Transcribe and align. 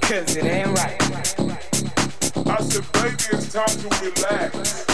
cause 0.00 0.36
it 0.36 0.44
ain't 0.44 0.68
right. 0.68 1.00
I 2.46 2.62
said, 2.62 2.84
baby, 2.92 3.16
it's 3.32 3.52
time 3.52 3.66
to 3.66 3.88
relax. 4.02 4.93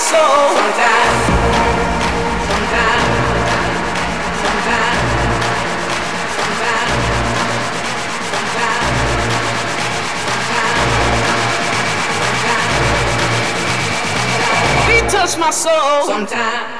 soul. 0.00 0.56
Sometimes, 0.56 1.20
sometimes, 2.48 3.04
sometimes, 4.40 5.04
sometimes, 6.36 7.00
sometimes, 8.30 8.94
sometimes, 12.16 12.80
the 14.38 14.48
beat 14.88 15.06
touch 15.10 15.36
my 15.38 15.50
soul. 15.50 16.06
Sometimes. 16.06 16.79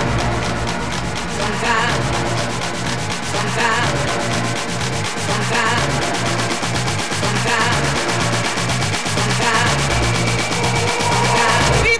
Sometimes 5.51 5.91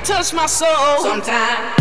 touch 0.04 0.34
my 0.34 0.46
soul. 0.46 1.02
Sometimes 1.02 1.81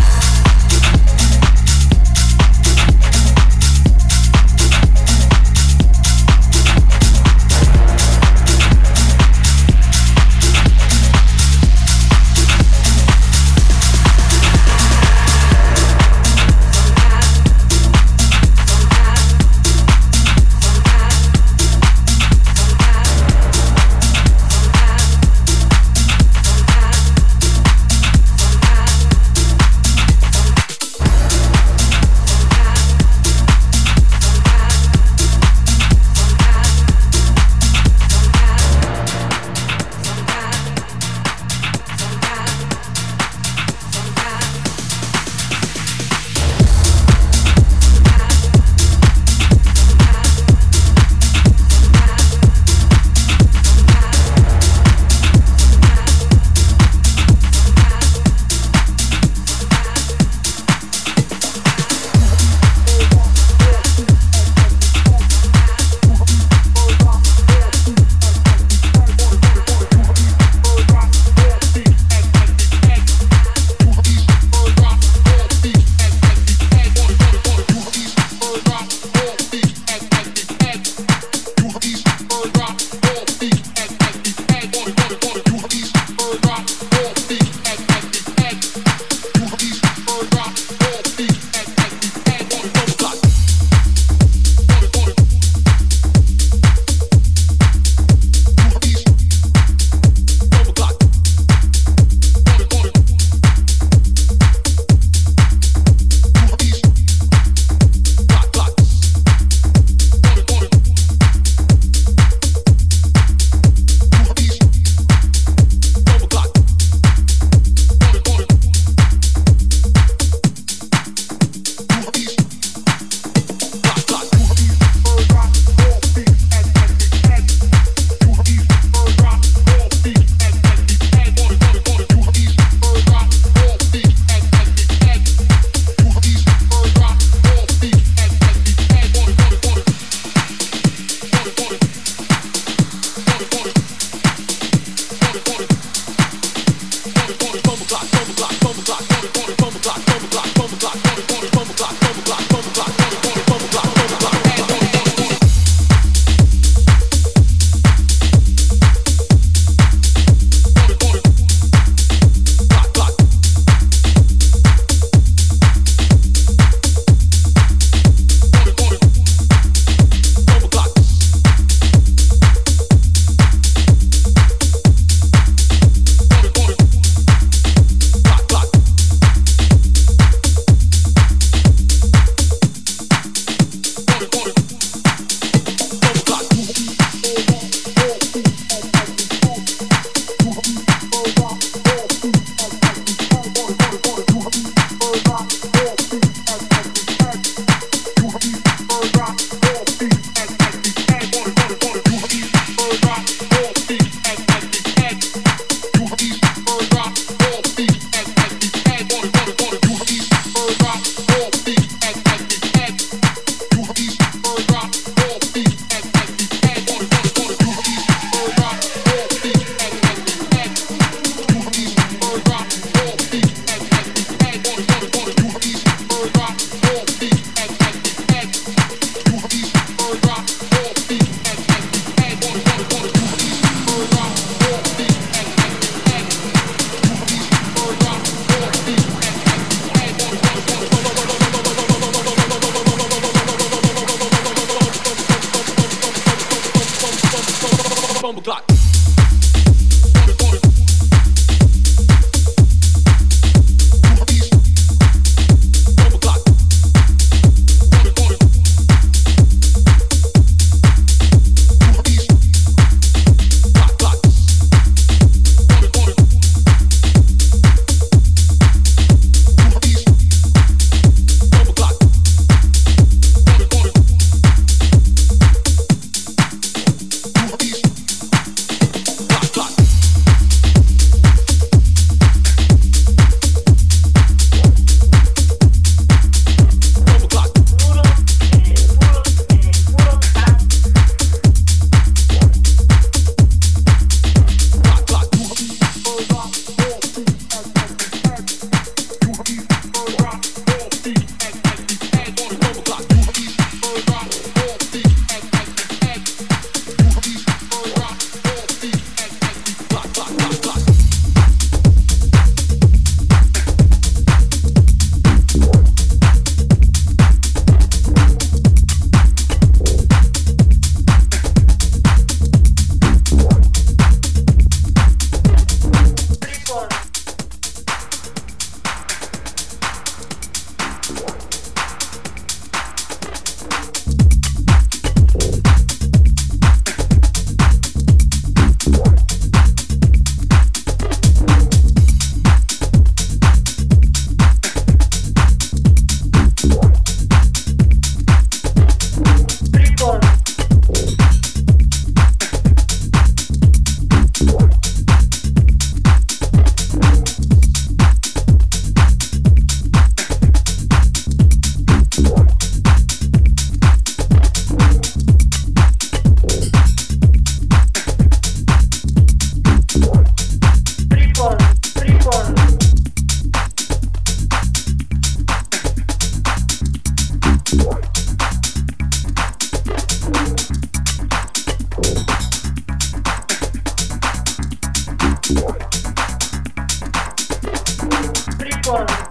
Forum. 388.91 389.30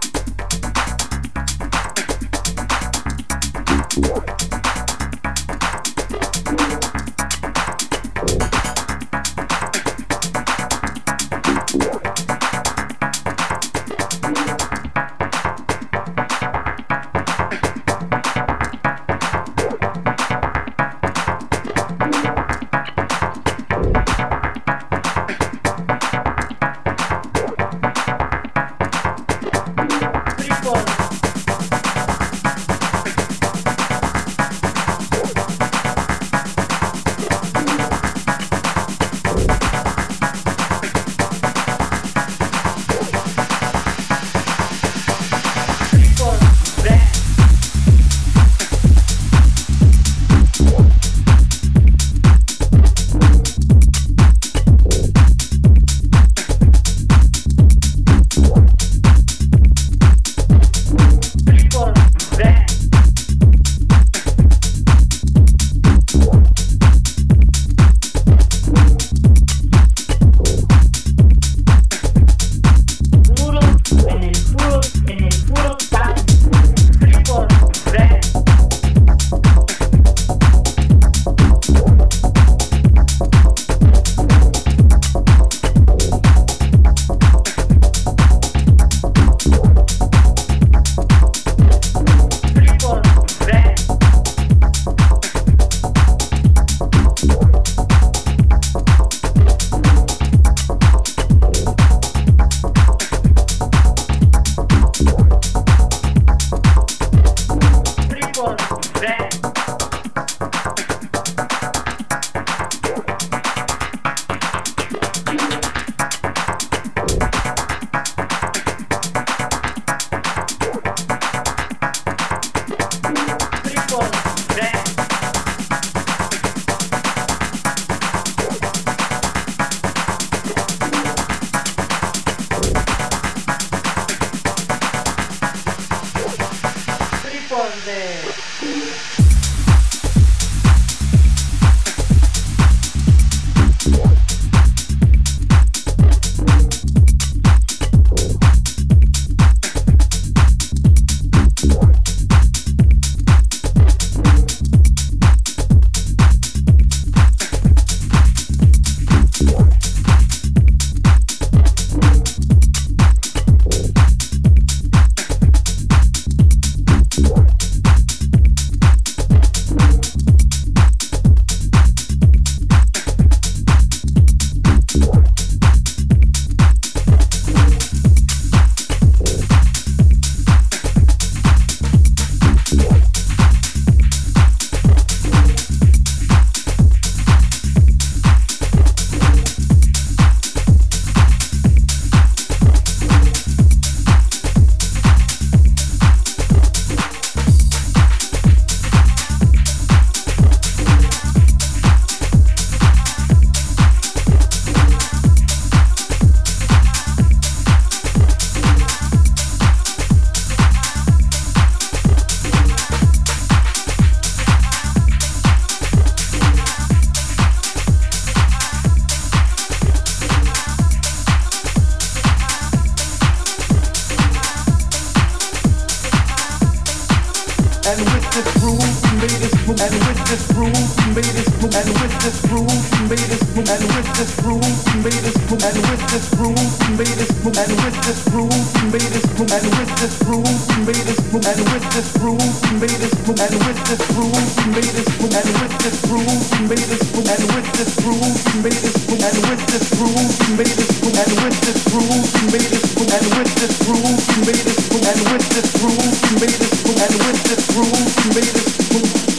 and 255.10 255.32
with 255.32 255.48
this 255.50 255.82
rule, 255.82 255.92
you 255.92 256.36
made 256.38 256.56
this 256.58 256.84
rule, 256.84 256.98
and 257.00 257.14
with 257.26 257.42
this 257.44 257.66
rule, 257.76 257.98
you 258.22 258.30
made 258.34 258.54
this 258.54 259.24
rule. 259.24 259.29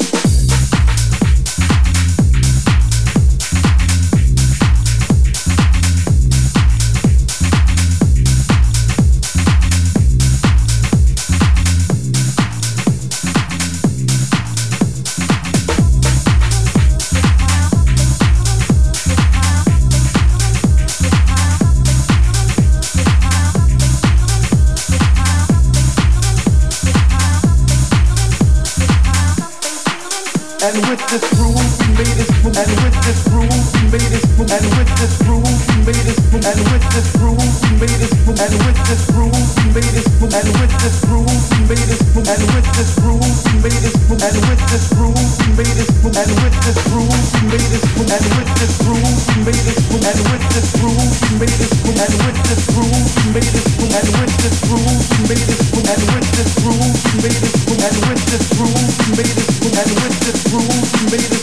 and 30.64 30.78
with 30.88 31.02
this 31.10 31.26
groove 31.34 31.58
we 31.82 31.88
made 31.98 32.06
this 32.06 32.30
move 32.44 32.56
and 32.56 32.70
with 32.84 32.98
this 33.02 33.28
groove 33.30 33.50
we 33.74 33.82
made 33.90 34.12
this 34.14 34.26
move 34.38 34.52
and 34.52 34.66
with 34.78 34.92
this 35.02 35.18
groove 35.24 35.42
we 35.70 35.76
made 35.86 36.06
this 36.06 36.20
move 36.32 36.46
and 36.46 36.60
with 36.72 36.86
this 36.94 37.18
groove 37.18 37.71
made 37.82 37.90
and 37.98 38.54
with 38.62 38.78
this 38.86 39.10
groove, 39.10 39.34
we 39.34 39.74
made 39.74 39.98
it, 39.98 40.06
move, 40.22 40.30
and 40.30 40.50
with 40.62 40.74
this 40.86 41.02
groove, 41.02 41.26
we 41.26 41.66
made 41.66 41.82
this 41.90 42.02
move, 42.14 42.30
and 42.30 42.46
with 42.54 42.70
this 42.78 42.94
groove, 43.02 43.26
we 43.26 43.58
made 43.58 43.82
this 43.82 43.98
move, 44.06 44.22
and 44.22 44.38
with 44.46 44.62
this 44.70 44.86
groove, 44.94 45.18
we 45.18 45.50
made 45.58 45.74
this 45.74 45.90
move, 46.06 46.14
and 46.14 46.30
with 46.46 46.58
this 46.62 46.78
groove, 46.86 47.10
we 47.10 47.50
made 47.50 47.66
this 47.74 47.86
move, 47.98 48.06
and 48.06 48.26
with 48.38 48.54
this 48.62 48.78
groove, 48.86 49.02
we 49.02 49.42
made 49.50 49.66
this 49.66 49.82
move, 49.90 50.06
and 50.06 50.22
with 50.30 50.46
this 50.54 50.70
groove, 50.78 51.10
we 51.26 51.42
made 51.42 51.58
this 51.58 51.74
move, 51.82 51.98
and 51.98 52.14
with 52.22 52.38
this 52.46 52.62
groove, 52.70 53.02
we 53.18 53.26
made 53.34 53.50
this 53.50 53.66
move, 53.74 53.90
and 53.90 54.10
with 54.14 54.38
this 54.38 54.62
groove, 54.62 55.02
we 55.02 55.26
made 55.26 55.42
this 55.50 55.66
move, 55.74 55.90
and 55.90 56.02
with 56.06 56.30
this 56.38 56.54
groove, 56.62 56.86
we 56.86 57.18
made 57.26 57.42
this 57.42 57.58
move, 57.66 57.82
and 57.82 57.98
with 58.06 58.22
this 58.30 58.46
groove, 58.54 58.78
we 58.78 59.18
made 59.18 59.34
this 59.34 59.58
move, 59.58 59.74
and 59.74 59.90
with 59.98 60.18
this 60.22 60.40
groove, 60.54 60.70
we 60.70 61.18
made 61.18 61.42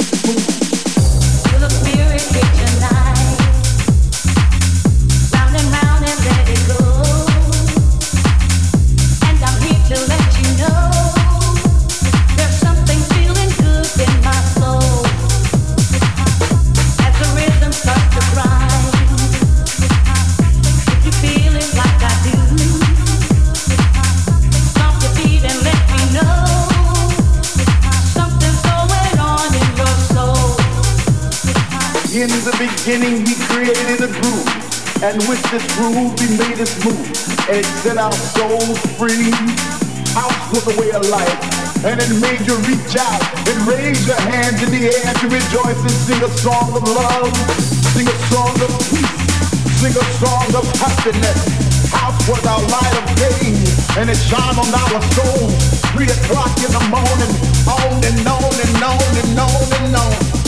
In 32.18 32.26
the 32.42 32.50
beginning, 32.58 33.22
he 33.22 33.38
created 33.46 34.02
a 34.02 34.10
groove. 34.10 34.50
And 35.06 35.22
with 35.30 35.38
this 35.54 35.62
groove, 35.78 36.18
he 36.18 36.34
made 36.34 36.58
us 36.58 36.74
move. 36.82 36.98
And 37.46 37.62
set 37.78 37.94
our 37.94 38.10
souls 38.10 38.74
free. 38.98 39.30
House 40.18 40.42
was 40.50 40.66
the 40.66 40.74
way 40.82 40.90
of 40.98 41.06
life. 41.14 41.38
And 41.86 41.94
it 42.02 42.10
made 42.18 42.42
you 42.42 42.58
reach 42.66 42.98
out 42.98 43.22
and 43.46 43.62
raise 43.70 44.02
your 44.02 44.18
hands 44.34 44.58
in 44.66 44.74
the 44.74 44.90
air 44.90 45.14
to 45.14 45.26
rejoice 45.30 45.78
and 45.78 45.94
sing 45.94 46.18
a 46.18 46.30
song 46.42 46.74
of 46.74 46.82
love. 46.90 47.30
Sing 47.94 48.10
a 48.10 48.18
song 48.34 48.50
of 48.66 48.72
peace. 48.90 49.78
Sing 49.78 49.94
a 49.94 50.06
song 50.18 50.50
of 50.58 50.66
happiness. 50.74 51.38
House 51.94 52.18
was 52.26 52.42
our 52.50 52.58
light 52.66 52.94
of 52.98 53.06
day, 53.14 53.54
and 53.94 54.10
it 54.10 54.18
shone 54.18 54.58
on 54.58 54.74
our 54.74 54.98
souls. 55.14 55.54
Three 55.94 56.10
o'clock 56.10 56.50
in 56.66 56.74
the 56.74 56.82
morning, 56.90 57.32
on 57.70 58.02
and 58.02 58.26
on 58.26 58.42
and 58.58 58.74
on 58.82 59.06
and 59.22 59.38
on 59.38 59.70
and 59.70 59.94
on. 59.94 60.47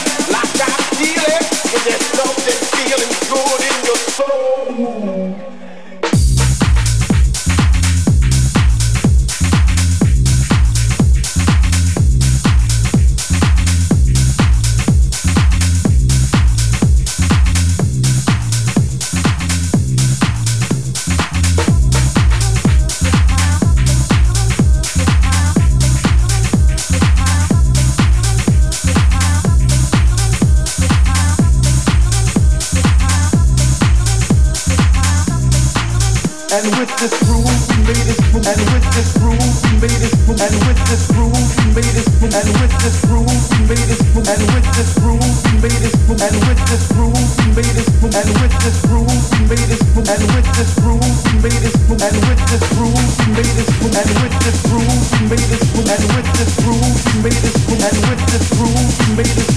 soul. 4.11 4.60
Maybe 59.23 59.50